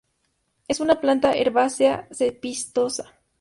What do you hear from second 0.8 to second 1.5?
planta